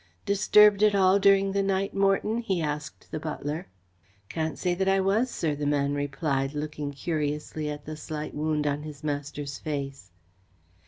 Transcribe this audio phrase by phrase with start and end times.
[0.25, 3.67] "Disturbed at all during the night, Morton?" he asked the butler.
[4.29, 8.65] "Can't say that I was, sir," the man replied, looking curiously at the slight wound
[8.65, 10.09] on his master's face.